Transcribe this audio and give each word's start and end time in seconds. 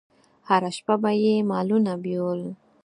هره 0.49 0.69
شپه 0.77 0.95
به 1.01 1.11
یې 1.23 1.35
مالونه 1.49 1.93
بېول. 2.03 2.41